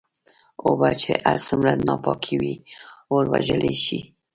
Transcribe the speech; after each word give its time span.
اوبه 0.65 0.89
چې 1.01 1.11
هرڅومره 1.27 1.71
ناپاکي 1.87 2.35
وي 2.41 2.53
اور 3.11 3.23
وژلی 3.33 3.75
شې. 3.83 3.99